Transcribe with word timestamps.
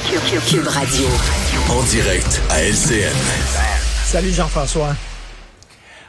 Cube 0.00 0.68
Radio. 0.68 1.06
En 1.68 1.82
direct 1.82 2.40
à 2.50 2.62
LCN. 2.62 3.12
Salut 4.04 4.30
Jean-François. 4.30 4.94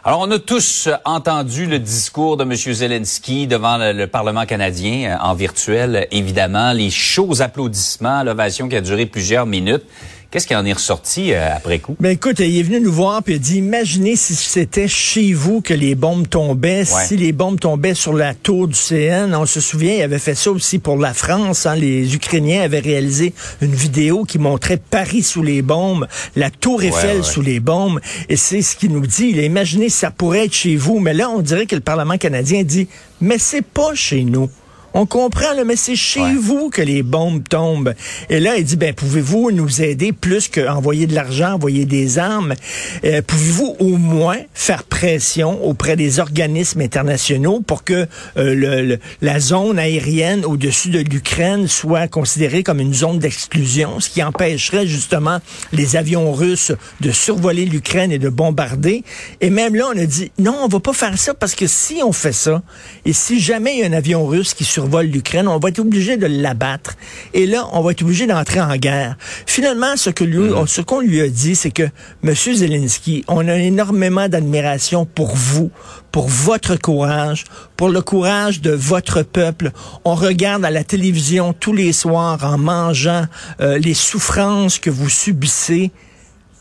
Alors, 0.04 0.20
on 0.22 0.30
a 0.30 0.38
tous 0.38 0.88
entendu 1.06 1.66
le 1.66 1.80
discours 1.80 2.38
de 2.38 2.44
M. 2.44 2.54
Zelensky 2.56 3.48
devant 3.48 3.78
le, 3.78 3.94
le 3.94 4.06
Parlement 4.06 4.46
canadien 4.46 5.18
euh, 5.18 5.24
en 5.24 5.34
virtuel, 5.34 6.08
évidemment. 6.12 6.72
Les 6.72 6.92
chauds 6.92 7.42
applaudissements, 7.42 8.22
l'ovation 8.22 8.70
qui 8.70 8.76
a 8.76 8.82
duré 8.82 9.08
plusieurs 9.08 9.48
minutes. 9.48 9.84
Qu'est-ce 10.32 10.46
qui 10.46 10.56
en 10.56 10.64
est 10.64 10.74
ressorti 10.74 11.34
euh, 11.34 11.56
après 11.56 11.80
coup? 11.80 11.96
Ben 12.00 12.12
écoute, 12.12 12.38
il 12.40 12.56
est 12.56 12.62
venu 12.62 12.80
nous 12.80 12.92
voir 12.92 13.24
puis 13.24 13.34
il 13.34 13.38
a 13.38 13.40
dit 13.40 13.58
imaginez 13.58 14.16
si 14.16 14.36
c'était 14.36 14.88
chez 14.88 15.34
vous 15.34 15.62
que 15.62 15.74
les 15.74 15.96
bombes 15.96 16.30
tombaient, 16.30 16.86
si 16.86 17.18
les 17.18 17.32
bombes 17.32 17.60
tombaient 17.60 17.96
sur 17.96 18.14
la 18.14 18.36
tour 18.36 18.68
du 18.68 18.76
CN. 18.76 19.34
On 19.34 19.48
se 19.48 19.60
souvient, 19.60 19.96
il 19.96 20.02
avait 20.04 20.20
fait 20.20 20.36
ça 20.36 20.52
aussi 20.52 20.78
pour 20.78 20.98
la 20.98 21.16
France. 21.16 21.66
Hein. 21.66 21.76
Les 21.76 22.14
Ukrainiens 22.14 22.62
avaient 22.62 22.80
réalisé 22.80 23.34
une 23.62 23.74
vidéo 23.74 24.24
qui 24.24 24.38
montrait 24.38 24.78
Paris 24.78 25.24
sous 25.24 25.42
les 25.42 25.64
bombes, 25.64 26.08
la 26.36 26.52
tour 26.52 26.84
Eiffel 26.84 27.24
sous 27.24 27.42
les 27.42 27.60
bombes. 27.60 28.00
Et 28.30 28.36
c'est 28.36 28.62
ce 28.62 28.76
qu'il 28.76 28.92
nous 28.92 29.08
dit. 29.08 29.30
Il 29.30 29.40
a 29.40 29.44
imaginé 29.44 29.90
si 29.90 29.98
ça 29.98 30.12
pourrait 30.12 30.46
être 30.46 30.54
chez 30.54 30.76
vous. 30.76 31.00
Mais 31.00 31.16
là, 31.16 31.32
on 31.32 31.42
dirait 31.42 31.66
que 31.66 31.76
le 31.76 31.82
Parlement 31.82 32.20
canadien 32.20 32.62
dit 32.62 32.88
mais 33.20 33.40
c'est 33.40 33.66
pas 33.66 33.96
chez 33.96 34.24
nous. 34.24 34.48
On 34.94 35.06
comprend, 35.06 35.54
là, 35.54 35.64
mais 35.64 35.76
c'est 35.76 35.96
chez 35.96 36.34
vous 36.34 36.70
que 36.70 36.82
les 36.82 37.04
bombes 37.04 37.48
tombent. 37.48 37.94
Et 38.30 38.40
là, 38.40 38.58
il 38.58 38.64
dit, 38.64 38.76
ben, 38.76 38.94
pouvez-vous 38.94 39.52
nous 39.52 39.82
aider 39.82 40.12
plus 40.14 40.48
qu'envoyer 40.48 41.06
de 41.06 41.14
l'argent, 41.14 41.54
envoyer 41.54 41.86
des 41.86 42.18
armes? 42.18 42.56
Euh, 43.04 43.22
pouvez-vous 43.26 43.76
au 43.80 43.98
moins 43.98 44.38
faire 44.54 44.84
pression 44.84 45.64
auprès 45.64 45.96
des 45.96 46.20
organismes 46.20 46.82
internationaux 46.82 47.62
pour 47.62 47.84
que 47.84 48.08
euh, 48.38 48.56
le, 48.56 49.00
la 49.22 49.40
zone 49.40 49.78
aérienne 49.78 50.44
au-dessus 50.46 50.90
de 50.90 51.00
l'Ukraine 51.00 51.68
soit 51.68 52.08
considérée 52.08 52.64
comme 52.64 52.80
une 52.80 52.94
zone 52.94 53.20
d'exclusion, 53.20 54.00
ce 54.00 54.10
qui 54.10 54.24
empêcherait 54.24 54.88
justement 54.88 55.40
les 55.72 55.96
avions 55.96 56.32
russes 56.34 56.72
de 57.02 57.12
survoler 57.12 57.66
l'Ukraine 57.66 58.12
et 58.12 58.20
de 58.20 58.30
bombarder? 58.30 59.04
Et 59.42 59.50
même 59.50 59.76
là, 59.76 59.86
on 59.94 59.98
a 59.98 60.06
dit, 60.06 60.32
non, 60.40 60.58
on 60.64 60.68
va 60.68 60.80
pas 60.80 60.94
faire 60.94 61.18
ça 61.18 61.34
parce 61.34 61.56
que 61.56 61.68
si 61.68 62.02
on 62.04 62.12
fait 62.12 62.34
ça, 62.34 62.62
et 63.06 63.14
si 63.14 63.40
jamais 63.40 63.76
il 63.76 63.80
y 63.80 63.84
a 63.84 63.88
un 63.88 63.94
avion 63.94 64.26
russe 64.26 64.54
qui 64.54 64.66
survole 64.80 65.08
l'Ukraine, 65.08 65.50
on 65.50 65.60
va 65.60 65.70
être 65.70 65.80
obligé 65.80 66.16
de 66.16 66.26
l'abattre. 66.26 66.96
Et 67.34 67.46
là, 67.46 67.68
on 67.74 67.82
va 67.82 67.92
être 67.92 68.02
obligé 68.02 68.28
d'entrer 68.28 68.62
en 68.62 68.78
guerre. 68.78 69.18
Finalement, 69.46 69.98
ce 69.98 70.10
que 70.10 70.24
lui, 70.24 70.48
mm-hmm. 70.50 70.68
ce 70.68 70.80
qu'on 70.80 71.02
lui 71.02 71.20
a 71.20 71.28
dit, 71.28 71.56
c'est 71.56 71.72
que 71.72 71.84
M. 72.24 72.34
Zelensky, 72.34 73.26
on 73.28 73.46
a 73.50 73.56
énormément 73.56 74.30
d'admiration 74.30 75.06
pour 75.06 75.36
vous, 75.36 75.70
pour 76.14 76.30
votre 76.30 76.78
courage, 76.78 77.44
pour 77.76 77.90
le 77.90 78.02
courage 78.02 78.62
de 78.62 78.72
votre 78.72 79.22
peuple. 79.22 79.72
On 80.06 80.16
regarde 80.16 80.64
à 80.64 80.72
la 80.72 80.86
télévision 80.86 81.52
tous 81.52 81.74
les 81.74 81.92
soirs 81.92 82.40
en 82.46 82.58
mangeant 82.58 83.26
euh, 83.60 83.78
les 83.80 83.94
souffrances 83.94 84.80
que 84.80 84.90
vous 84.90 85.10
subissez 85.10 85.92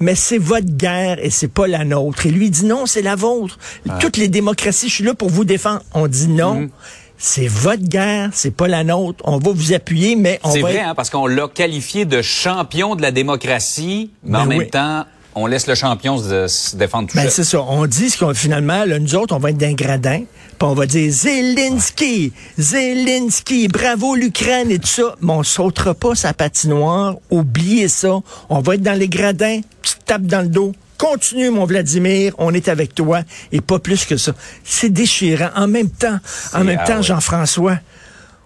mais 0.00 0.14
c'est 0.14 0.38
votre 0.38 0.76
guerre 0.76 1.16
et 1.20 1.28
c'est 1.28 1.48
pas 1.48 1.66
la 1.66 1.84
nôtre. 1.84 2.24
Et 2.26 2.30
lui 2.30 2.50
dit 2.50 2.64
non, 2.64 2.86
c'est 2.86 3.02
la 3.02 3.16
vôtre. 3.16 3.58
Toutes 3.98 4.16
les 4.16 4.28
démocraties, 4.28 4.88
je 4.88 4.94
suis 4.94 5.02
là 5.02 5.12
pour 5.12 5.28
vous 5.28 5.44
défendre. 5.44 5.82
On 5.92 6.06
dit 6.06 6.28
non. 6.28 6.62
Mm-hmm 6.62 6.70
c'est 7.18 7.48
votre 7.48 7.82
guerre, 7.82 8.30
c'est 8.32 8.52
pas 8.52 8.68
la 8.68 8.84
nôtre. 8.84 9.22
On 9.24 9.38
va 9.38 9.50
vous 9.52 9.72
appuyer, 9.72 10.14
mais 10.14 10.38
on 10.44 10.48
va. 10.48 10.54
C'est 10.54 10.60
vrai, 10.60 10.80
hein, 10.80 10.94
parce 10.94 11.10
qu'on 11.10 11.26
l'a 11.26 11.48
qualifié 11.48 12.04
de 12.04 12.22
champion 12.22 12.94
de 12.94 13.02
la 13.02 13.10
démocratie, 13.10 14.12
mais 14.22 14.32
ben 14.32 14.40
en 14.40 14.46
même 14.46 14.66
temps, 14.70 15.04
on 15.34 15.46
laisse 15.46 15.66
le 15.66 15.74
champion 15.74 16.18
se, 16.18 16.76
défendre 16.76 17.08
tout 17.08 17.16
ben, 17.16 17.28
c'est 17.28 17.44
ça. 17.44 17.60
On 17.62 17.86
dit 17.86 18.12
qu'on 18.12 18.34
finalement, 18.34 18.84
là, 18.84 18.98
nous 18.98 19.14
autres, 19.16 19.34
on 19.34 19.38
va 19.38 19.50
être 19.50 19.58
d'un 19.58 19.74
gradin, 19.74 20.22
puis 20.58 20.68
on 20.68 20.74
va 20.74 20.86
dire 20.86 21.12
Zelensky, 21.12 22.32
Zelensky, 22.56 23.68
bravo 23.68 24.14
l'Ukraine 24.14 24.70
et 24.70 24.78
tout 24.78 24.86
ça. 24.86 25.14
Mais 25.20 25.32
on 25.32 25.42
sautera 25.42 25.94
pas 25.94 26.14
sa 26.14 26.32
patinoire. 26.32 27.16
Oubliez 27.30 27.88
ça. 27.88 28.20
On 28.48 28.60
va 28.60 28.74
être 28.74 28.82
dans 28.82 28.98
les 28.98 29.08
gradins, 29.08 29.60
tu 29.82 29.94
tapes 30.06 30.22
dans 30.22 30.42
le 30.42 30.48
dos. 30.48 30.72
Continue, 30.98 31.50
mon 31.50 31.64
Vladimir, 31.64 32.34
on 32.38 32.52
est 32.52 32.68
avec 32.68 32.94
toi, 32.94 33.20
et 33.52 33.60
pas 33.60 33.78
plus 33.78 34.04
que 34.04 34.16
ça. 34.16 34.32
C'est 34.64 34.90
déchirant. 34.90 35.50
En 35.54 35.68
même 35.68 35.90
temps, 35.90 36.18
en 36.52 36.64
même 36.64 36.80
temps, 36.84 37.02
Jean-François, 37.02 37.78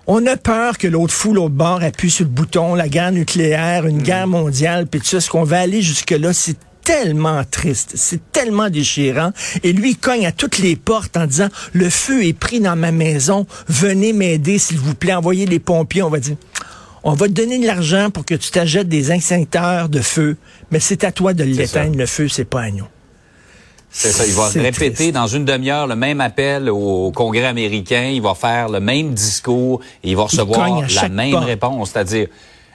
on 0.06 0.26
a 0.26 0.36
peur 0.36 0.78
que 0.78 0.86
l'autre 0.86 1.14
fou, 1.14 1.32
l'autre 1.32 1.54
bord, 1.54 1.82
appuie 1.82 2.10
sur 2.10 2.24
le 2.24 2.30
bouton, 2.30 2.74
la 2.74 2.88
guerre 2.88 3.12
nucléaire, 3.12 3.86
une 3.86 4.00
mm. 4.00 4.02
guerre 4.02 4.26
mondiale, 4.26 4.86
puis 4.86 5.00
tout 5.00 5.06
ça. 5.06 5.20
ce 5.20 5.30
qu'on 5.30 5.44
va 5.44 5.60
aller 5.60 5.80
jusque-là? 5.80 6.32
C'est 6.32 6.56
tellement 6.84 7.42
triste, 7.44 7.92
c'est 7.94 8.32
tellement 8.32 8.68
déchirant. 8.68 9.32
Et 9.62 9.72
lui, 9.72 9.90
il 9.90 9.96
cogne 9.96 10.26
à 10.26 10.32
toutes 10.32 10.58
les 10.58 10.76
portes 10.76 11.16
en 11.16 11.26
disant, 11.26 11.48
le 11.72 11.88
feu 11.88 12.24
est 12.24 12.32
pris 12.32 12.60
dans 12.60 12.76
ma 12.76 12.92
maison, 12.92 13.46
venez 13.68 14.12
m'aider, 14.12 14.58
s'il 14.58 14.78
vous 14.78 14.94
plaît, 14.94 15.14
envoyez 15.14 15.46
les 15.46 15.60
pompiers. 15.60 16.02
On 16.02 16.10
va 16.10 16.18
dire, 16.18 16.36
on 17.04 17.14
va 17.14 17.26
te 17.26 17.32
donner 17.32 17.58
de 17.58 17.66
l'argent 17.66 18.10
pour 18.10 18.24
que 18.24 18.34
tu 18.34 18.50
t'achètes 18.50 18.88
des 18.88 19.12
extincteurs 19.12 19.88
de 19.88 20.00
feu, 20.00 20.36
mais 20.70 20.80
c'est 20.80 21.04
à 21.04 21.12
toi 21.12 21.34
de 21.34 21.44
l'éteindre, 21.44 21.96
le 21.96 22.06
feu, 22.06 22.28
c'est 22.28 22.44
pas 22.44 22.62
à 22.62 22.70
nous. 22.70 22.86
C'est 23.94 24.10
ça, 24.10 24.26
il 24.26 24.32
va 24.32 24.48
répéter 24.48 25.12
dans 25.12 25.26
une 25.26 25.44
demi-heure 25.44 25.86
le 25.86 25.96
même 25.96 26.22
appel 26.22 26.70
au 26.70 27.12
Congrès 27.12 27.44
américain, 27.44 28.04
il 28.04 28.22
va 28.22 28.34
faire 28.34 28.70
le 28.70 28.80
même 28.80 29.12
discours 29.12 29.80
et 30.02 30.10
il 30.10 30.16
va 30.16 30.24
recevoir 30.24 30.82
la 30.88 31.08
même 31.10 31.34
réponse, 31.34 31.90
c'est-à-dire 31.90 32.28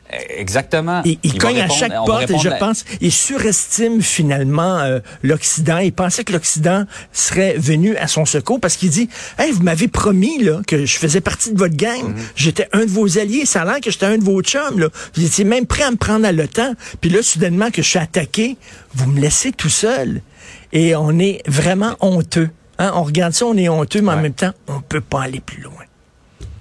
Exactement. 0.09 1.01
Il, 1.03 1.19
il, 1.23 1.37
cogne 1.37 1.59
à 1.59 1.67
chaque 1.67 1.93
porte 2.05 2.31
et 2.31 2.37
je 2.37 2.49
pense, 2.59 2.85
il 3.01 3.11
surestime 3.11 4.01
finalement 4.01 4.79
euh, 4.79 4.99
l'Occident. 5.21 5.79
Il 5.79 5.91
pensait 5.91 6.23
que 6.23 6.31
l'Occident 6.31 6.85
serait 7.11 7.55
venu 7.57 7.95
à 7.97 8.07
son 8.07 8.25
secours 8.25 8.59
parce 8.59 8.77
qu'il 8.77 8.89
dit, 8.89 9.09
hey, 9.37 9.51
vous 9.51 9.63
m'avez 9.63 9.87
promis 9.87 10.41
là 10.41 10.61
que 10.65 10.85
je 10.85 10.97
faisais 10.97 11.19
partie 11.19 11.51
de 11.51 11.57
votre 11.57 11.75
gang, 11.75 12.03
mhm. 12.03 12.15
j'étais 12.35 12.69
un 12.71 12.85
de 12.85 12.89
vos 12.89 13.17
alliés, 13.17 13.45
ça 13.45 13.63
a 13.63 13.65
l'air 13.65 13.81
que 13.81 13.91
j'étais 13.91 14.05
un 14.05 14.17
de 14.17 14.23
vos 14.23 14.41
chums 14.41 14.79
là. 14.79 14.87
Vous 15.15 15.25
étiez 15.25 15.43
même 15.43 15.65
prêt 15.65 15.83
à 15.83 15.91
me 15.91 15.97
prendre 15.97 16.25
à 16.25 16.31
l'OTAN, 16.31 16.73
puis 17.01 17.09
là 17.09 17.21
soudainement 17.21 17.69
que 17.69 17.81
je 17.81 17.89
suis 17.89 17.99
attaqué, 17.99 18.57
vous 18.93 19.11
me 19.11 19.19
laissez 19.19 19.51
tout 19.51 19.69
seul 19.69 20.21
et 20.71 20.95
on 20.95 21.19
est 21.19 21.41
vraiment 21.47 21.95
honteux. 21.99 22.49
Hein? 22.79 22.91
On 22.95 23.03
regarde 23.03 23.33
ça, 23.33 23.45
on 23.45 23.57
est 23.57 23.69
honteux, 23.69 24.01
mais 24.01 24.11
en 24.11 24.21
même 24.21 24.33
temps, 24.33 24.53
on 24.67 24.79
peut 24.79 25.01
pas 25.01 25.23
aller 25.23 25.39
plus 25.39 25.61
loin. 25.61 25.86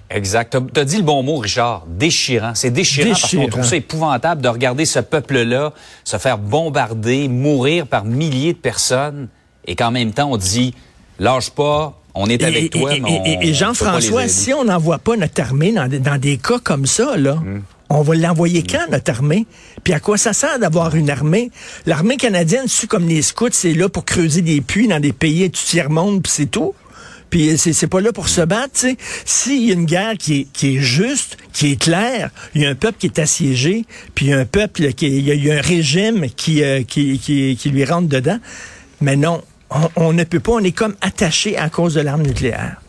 Exact. 0.09 0.57
Tu 0.73 0.79
as 0.79 0.85
dit 0.85 0.97
le 0.97 1.03
bon 1.03 1.21
mot, 1.23 1.37
Richard. 1.37 1.85
Déchirant. 1.87 2.53
C'est 2.55 2.71
déchirant, 2.71 3.09
parce 3.09 3.35
qu'on 3.35 3.47
trouve 3.47 3.65
ça 3.65 3.75
épouvantable 3.75 4.41
de 4.41 4.47
regarder 4.47 4.85
ce 4.85 4.99
peuple-là 4.99 5.73
se 6.03 6.17
faire 6.17 6.37
bombarder, 6.37 7.27
mourir 7.27 7.87
par 7.87 8.05
milliers 8.05 8.53
de 8.53 8.57
personnes, 8.57 9.27
et 9.65 9.75
qu'en 9.75 9.91
même 9.91 10.13
temps, 10.13 10.31
on 10.31 10.37
dit, 10.37 10.73
lâche 11.19 11.49
pas, 11.49 11.99
on 12.15 12.27
est 12.27 12.41
avec 12.43 12.71
toi. 12.71 12.91
Et, 13.25 13.53
Jean-François, 13.53 14.27
si 14.27 14.53
on 14.53 14.63
n'envoie 14.63 14.97
pas 14.97 15.17
notre 15.17 15.41
armée 15.41 15.73
dans, 15.73 16.19
des 16.19 16.37
cas 16.37 16.59
comme 16.63 16.85
ça, 16.85 17.17
là, 17.17 17.35
hmm. 17.35 17.61
on 17.89 18.01
va 18.01 18.15
l'envoyer 18.15 18.63
quand, 18.63 18.89
notre 18.89 19.11
armée? 19.11 19.45
Puis 19.83 19.93
à 19.93 19.99
quoi 19.99 20.17
ça 20.17 20.31
sert 20.31 20.57
d'avoir 20.57 20.95
une 20.95 21.09
armée? 21.09 21.51
L'armée 21.85 22.17
canadienne, 22.17 22.65
c'est 22.67 22.87
comme 22.87 23.07
les 23.07 23.21
scouts, 23.21 23.49
c'est 23.51 23.73
là 23.73 23.89
pour 23.89 24.05
creuser 24.05 24.41
des 24.41 24.61
puits 24.61 24.87
dans 24.87 25.01
des 25.01 25.13
pays 25.13 25.43
du 25.43 25.51
tiers-monde, 25.51 26.23
puis 26.23 26.31
c'est 26.33 26.45
tout? 26.47 26.73
Puis 27.29 27.57
c'est 27.57 27.87
pas 27.87 28.01
là 28.01 28.11
pour 28.13 28.29
se 28.29 28.41
battre, 28.41 28.73
tu 28.73 28.79
sais. 28.79 28.97
S'il 29.25 29.67
y 29.67 29.71
a 29.71 29.73
une 29.73 29.85
guerre 29.85 30.13
qui 30.17 30.41
est, 30.41 30.47
qui 30.53 30.77
est 30.77 30.79
juste, 30.79 31.37
qui 31.53 31.71
est 31.71 31.81
claire, 31.81 32.29
il 32.55 32.61
y 32.61 32.65
a 32.65 32.69
un 32.69 32.75
peuple 32.75 32.97
qui 32.99 33.07
est 33.07 33.19
assiégé, 33.19 33.85
puis 34.15 34.27
il 34.27 34.29
y 34.29 34.33
a 34.33 34.39
un 34.39 34.45
peuple 34.45 34.93
qui 34.93 35.07
il 35.07 35.45
y, 35.45 35.51
a 35.51 35.57
un 35.57 35.61
régime 35.61 36.27
qui, 36.29 36.63
euh, 36.63 36.83
qui, 36.83 37.19
qui, 37.19 37.57
qui, 37.57 37.69
lui 37.69 37.85
rentre 37.85 38.07
dedans. 38.07 38.39
Mais 39.01 39.15
non, 39.15 39.43
on, 39.69 39.89
on 39.95 40.13
ne 40.13 40.23
peut 40.23 40.39
pas, 40.39 40.53
on 40.53 40.63
est 40.63 40.71
comme 40.71 40.95
attaché 41.01 41.57
à 41.57 41.69
cause 41.69 41.95
de 41.95 42.01
l'arme 42.01 42.23
nucléaire. 42.23 42.81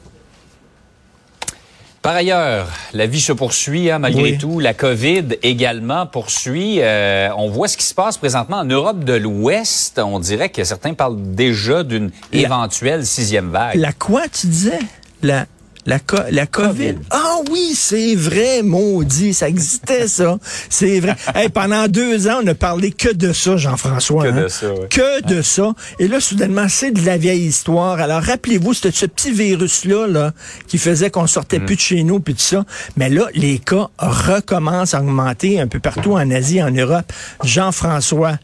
Par 2.09 2.17
ailleurs, 2.17 2.69
la 2.95 3.05
vie 3.05 3.21
se 3.21 3.35
poursuit 3.35 3.91
hein, 3.91 3.99
malgré 3.99 4.39
tout. 4.39 4.61
La 4.61 4.73
COVID 4.73 5.37
également 5.43 6.07
poursuit. 6.07 6.79
Euh, 6.81 7.29
on 7.37 7.51
voit 7.51 7.69
ce 7.69 7.77
qui 7.77 7.85
se 7.85 7.93
passe 7.93 8.17
présentement 8.17 8.57
en 8.57 8.65
Europe 8.65 9.05
de 9.05 9.13
l'Ouest. 9.13 10.01
On 10.03 10.19
dirait 10.19 10.49
que 10.49 10.65
certains 10.65 10.95
parlent 10.95 11.21
déjà 11.21 11.83
d'une 11.83 12.11
éventuelle 12.33 13.05
sixième 13.05 13.51
vague. 13.51 13.75
La 13.75 13.93
quoi, 13.93 14.23
tu 14.27 14.47
disais? 14.47 14.79
La 15.21 15.45
la, 15.89 15.99
la 16.31 16.47
COVID. 16.47 16.97
Ah 17.11 17.39
oui, 17.51 17.73
c'est 17.75 18.15
vrai, 18.15 18.63
maudit, 18.63 19.33
ça 19.33 19.49
existait 19.49 20.07
ça. 20.07 20.39
C'est 20.69 21.01
vrai. 21.01 21.17
hey, 21.35 21.49
pendant 21.49 21.89
deux 21.89 22.29
ans, 22.29 22.41
on 22.41 22.43
ne 22.43 22.53
parlé 22.53 22.93
que 22.93 23.11
de 23.11 23.33
ça, 23.33 23.57
Jean-François. 23.57 24.25
Que 24.25 24.29
hein. 24.29 24.43
de 24.43 24.49
ça, 24.49 24.67
oui. 24.71 24.87
Que 24.91 25.27
de 25.27 25.41
ça. 25.41 25.75
Et 25.99 26.07
là, 26.07 26.21
soudainement, 26.21 26.67
c'est 26.69 26.91
de 26.91 27.05
la 27.07 27.17
vieille 27.17 27.47
histoire. 27.47 28.01
Alors, 28.01 28.23
rappelez-vous, 28.23 28.75
c'était 28.75 28.91
ce 28.91 29.07
petit 29.07 29.31
virus-là 29.31 30.07
là, 30.07 30.33
qui 30.67 30.77
faisait 30.77 31.11
qu'on 31.11 31.27
sortait 31.27 31.59
mm. 31.59 31.65
plus 31.65 31.77
de 31.77 31.81
chez 31.81 32.05
nous, 32.05 32.21
puis 32.21 32.35
tout 32.35 32.41
ça. 32.41 32.67
Mais 32.99 33.09
là, 33.09 33.27
les 33.35 33.59
cas 33.59 33.89
recommencent 33.99 34.93
à 34.93 35.01
augmenter 35.01 35.59
un 35.59 35.69
peu 35.69 35.81
partout 35.81 36.13
en 36.13 36.31
Asie, 36.31 36.63
en 36.63 36.71
Europe. 36.71 37.11
Jean-François, 37.45 38.37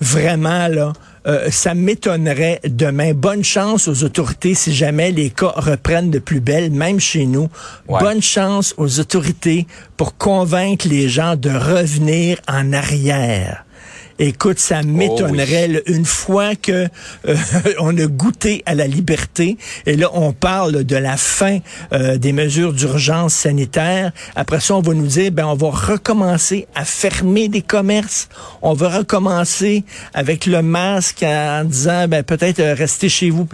vraiment, 0.00 0.68
là, 0.68 0.92
euh, 1.26 1.50
ça 1.50 1.74
m'étonnerait 1.74 2.60
demain. 2.64 3.12
Bonne 3.12 3.42
chance 3.42 3.88
aux 3.88 4.04
autorités 4.04 4.54
si 4.54 4.72
jamais 4.74 5.10
les 5.10 5.30
cas 5.30 5.52
reprennent 5.56 6.10
de 6.10 6.18
plus 6.18 6.40
belle, 6.40 6.70
même 6.70 7.00
chez 7.00 7.26
nous. 7.26 7.48
Bonne 7.88 8.22
chance 8.22 8.74
aux 8.76 9.00
autorités 9.00 9.66
pour 9.96 10.16
convaincre 10.16 10.86
les 10.88 11.08
gens 11.08 11.36
de 11.36 11.50
revenir 11.50 12.38
en 12.48 12.72
arrière 12.72 13.65
Écoute, 14.18 14.58
ça 14.58 14.80
Oh 14.82 14.86
m'étonnerait 14.86 15.82
une 15.86 16.06
fois 16.06 16.54
que 16.54 16.88
euh, 17.28 17.36
on 17.78 17.96
a 17.98 18.06
goûté 18.06 18.62
à 18.64 18.74
la 18.74 18.86
liberté 18.86 19.58
et 19.84 19.94
là 19.94 20.08
on 20.14 20.32
parle 20.32 20.84
de 20.84 20.96
la 20.96 21.18
fin 21.18 21.58
euh, 21.92 22.16
des 22.16 22.32
mesures 22.32 22.72
d'urgence 22.72 23.34
sanitaire. 23.34 24.12
Après 24.34 24.60
ça, 24.60 24.74
on 24.74 24.80
va 24.80 24.94
nous 24.94 25.06
dire 25.06 25.32
ben 25.32 25.46
on 25.46 25.54
va 25.54 25.68
recommencer 25.68 26.66
à 26.74 26.86
fermer 26.86 27.48
des 27.48 27.62
commerces. 27.62 28.30
On 28.62 28.72
va 28.72 28.88
recommencer 28.88 29.84
avec 30.14 30.46
le 30.46 30.62
masque 30.62 31.22
en 31.22 31.64
disant 31.64 32.08
ben 32.08 32.22
peut-être 32.22 32.60
euh, 32.60 32.74
rester 32.74 33.10
chez 33.10 33.28
vous. 33.28 33.46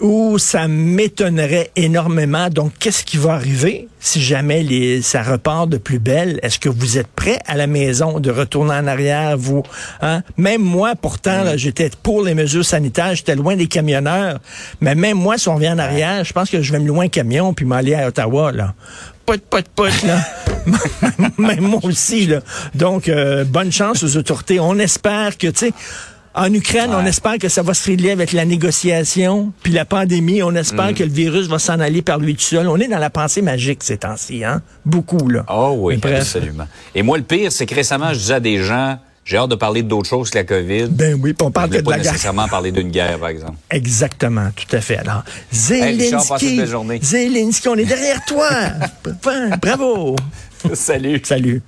Ou 0.00 0.38
ça 0.38 0.68
m'étonnerait 0.68 1.70
énormément. 1.76 2.48
Donc, 2.50 2.72
qu'est-ce 2.78 3.04
qui 3.04 3.16
va 3.16 3.34
arriver 3.34 3.88
si 4.00 4.20
jamais 4.20 4.62
les, 4.62 5.02
ça 5.02 5.22
repart 5.22 5.68
de 5.68 5.78
plus 5.78 5.98
belle? 5.98 6.38
Est-ce 6.42 6.58
que 6.58 6.68
vous 6.68 6.98
êtes 6.98 7.06
prêt 7.06 7.38
à 7.46 7.56
la 7.56 7.66
maison 7.66 8.20
de 8.20 8.30
retourner 8.30 8.74
en 8.74 8.86
arrière, 8.86 9.36
vous? 9.38 9.62
Hein? 10.02 10.22
Même 10.36 10.62
moi, 10.62 10.94
pourtant, 11.00 11.44
là, 11.44 11.56
j'étais 11.56 11.90
pour 12.02 12.22
les 12.22 12.34
mesures 12.34 12.64
sanitaires, 12.64 13.14
j'étais 13.14 13.36
loin 13.36 13.56
des 13.56 13.66
camionneurs. 13.66 14.40
Mais 14.80 14.94
même 14.94 15.16
moi, 15.16 15.38
si 15.38 15.48
on 15.48 15.56
vient 15.56 15.74
en 15.74 15.78
arrière, 15.78 16.24
je 16.24 16.32
pense 16.32 16.50
que 16.50 16.60
je 16.60 16.72
vais 16.72 16.78
me 16.78 16.86
louer 16.86 17.06
un 17.06 17.08
camion 17.08 17.54
puis 17.54 17.64
m'aller 17.64 17.94
à 17.94 18.08
Ottawa, 18.08 18.52
là. 18.52 18.74
Pot, 19.26 19.40
pot, 19.48 19.64
pot, 19.74 20.02
là. 20.04 20.18
même 21.38 21.60
moi 21.60 21.80
aussi, 21.82 22.26
là. 22.26 22.40
Donc, 22.74 23.08
euh, 23.08 23.44
bonne 23.44 23.72
chance 23.72 24.02
aux 24.02 24.16
autorités. 24.16 24.60
On 24.60 24.78
espère 24.78 25.36
que, 25.38 25.48
tu 25.48 25.66
sais, 25.66 25.72
en 26.34 26.52
Ukraine, 26.52 26.90
ouais. 26.90 26.96
on 27.00 27.06
espère 27.06 27.38
que 27.38 27.48
ça 27.48 27.62
va 27.62 27.74
se 27.74 27.86
régler 27.86 28.10
avec 28.10 28.32
la 28.32 28.44
négociation, 28.44 29.52
puis 29.62 29.72
la 29.72 29.84
pandémie, 29.84 30.42
on 30.42 30.54
espère 30.54 30.90
mm. 30.90 30.94
que 30.94 31.04
le 31.04 31.10
virus 31.10 31.46
va 31.46 31.58
s'en 31.58 31.78
aller 31.78 32.02
par 32.02 32.18
lui 32.18 32.34
tout 32.34 32.42
seul. 32.42 32.66
On 32.68 32.76
est 32.78 32.88
dans 32.88 32.98
la 32.98 33.10
pensée 33.10 33.40
magique 33.40 33.84
ces 33.84 33.98
temps-ci, 33.98 34.44
hein? 34.44 34.60
Beaucoup, 34.84 35.28
là. 35.28 35.44
Oh 35.48 35.74
oui, 35.78 36.00
absolument. 36.02 36.66
Et 36.94 37.02
moi, 37.02 37.18
le 37.18 37.24
pire, 37.24 37.52
c'est 37.52 37.66
que 37.66 37.74
récemment, 37.74 38.12
je 38.12 38.18
disais 38.18 38.34
à 38.34 38.40
des 38.40 38.62
gens, 38.62 38.98
j'ai 39.24 39.36
hâte 39.36 39.50
de 39.50 39.54
parler 39.54 39.82
d'autre 39.82 40.08
chose 40.08 40.28
que 40.30 40.38
la 40.38 40.44
COVID. 40.44 40.88
Ben 40.90 41.18
oui, 41.22 41.32
puis 41.34 41.46
on 41.46 41.50
parle 41.50 41.70
de 41.70 41.80
pas 41.80 41.92
la 41.92 41.98
guerre. 41.98 42.12
nécessairement 42.12 42.48
parler 42.48 42.72
d'une 42.72 42.90
guerre, 42.90 43.18
par 43.18 43.28
exemple. 43.28 43.54
Exactement, 43.70 44.48
tout 44.54 44.76
à 44.76 44.80
fait. 44.80 44.98
Alors, 44.98 45.22
Zelensky, 45.52 46.60
hey, 46.60 47.00
Zelensky, 47.00 47.68
on 47.68 47.76
est 47.76 47.84
derrière 47.84 48.24
toi. 48.24 48.48
Bravo. 49.62 50.16
Salut. 50.74 51.20
Salut. 51.24 51.62